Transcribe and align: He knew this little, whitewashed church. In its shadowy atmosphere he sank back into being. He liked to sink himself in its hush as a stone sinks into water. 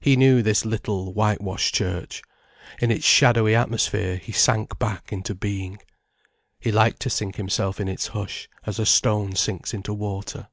He 0.00 0.16
knew 0.16 0.40
this 0.40 0.64
little, 0.64 1.12
whitewashed 1.12 1.74
church. 1.74 2.22
In 2.80 2.90
its 2.90 3.04
shadowy 3.04 3.54
atmosphere 3.54 4.16
he 4.16 4.32
sank 4.32 4.78
back 4.78 5.12
into 5.12 5.34
being. 5.34 5.76
He 6.58 6.72
liked 6.72 7.00
to 7.02 7.10
sink 7.10 7.36
himself 7.36 7.78
in 7.78 7.86
its 7.86 8.06
hush 8.06 8.48
as 8.64 8.78
a 8.78 8.86
stone 8.86 9.34
sinks 9.36 9.74
into 9.74 9.92
water. 9.92 10.48